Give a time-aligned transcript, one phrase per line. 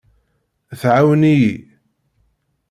[0.79, 1.53] Tɛawen-iyi.